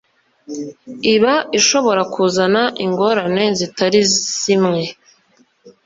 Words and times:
iba 1.13 1.35
ishobora 1.59 2.01
kuzana 2.13 2.61
ingorane 2.85 3.43
zitari 3.57 4.01
zimwe 4.41 4.81